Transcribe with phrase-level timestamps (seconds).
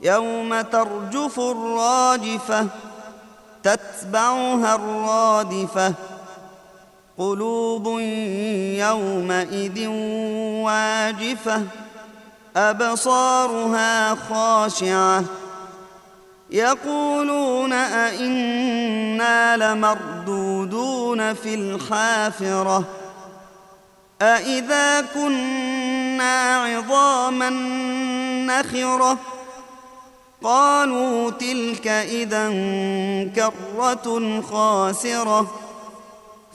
[0.00, 2.66] يوم ترجف الراجفه
[3.62, 5.94] تتبعها الرادفة.
[7.18, 7.86] قلوب
[8.78, 9.86] يومئذ
[10.66, 11.62] واجفة
[12.56, 15.24] أبصارها خاشعة.
[16.50, 22.84] يقولون أئنا لمردودون في الحافرة.
[24.22, 27.50] أإذا كنا عظاما
[28.46, 29.18] نخرة
[30.42, 32.48] قالوا تلك إذا
[33.36, 35.50] كرة خاسرة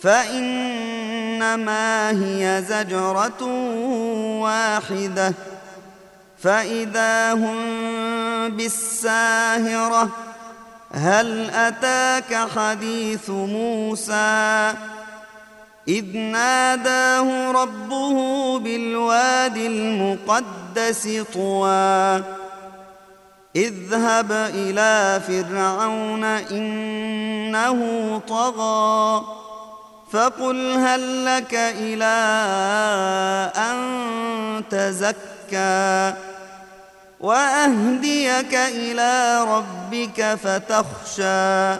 [0.01, 1.29] فإنما
[2.09, 3.43] هي زجرة
[4.41, 5.33] واحدة
[6.43, 7.57] فإذا هم
[8.49, 10.09] بالساهرة
[10.93, 14.73] هل أتاك حديث موسى؟
[15.87, 22.42] إذ ناداه ربه بالواد المقدس طوى.
[23.55, 27.79] اذهب إلى فرعون إنه
[28.27, 29.23] طغى
[30.11, 32.15] فقل هل لك إلى
[33.57, 33.77] أن
[34.69, 36.13] تزكى
[37.19, 41.79] وأهديك إلى ربك فتخشى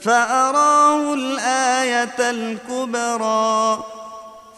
[0.00, 3.84] فأراه الآية الكبرى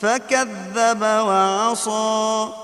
[0.01, 2.64] فكذب وعصى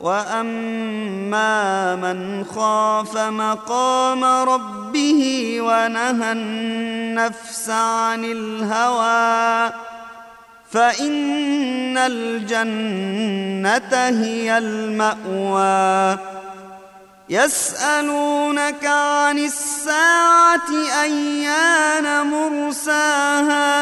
[0.00, 9.72] واما من خاف مقام ربه ونهى النفس عن الهوى
[10.70, 16.18] فان الجنه هي الماوى
[17.28, 20.70] يسالونك عن الساعة
[21.02, 23.79] ايان مرساها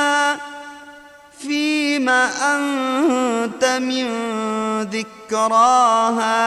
[2.11, 4.09] أنت من
[4.83, 6.39] ذكراها.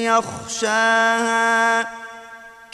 [0.04, 2.07] يخشاها.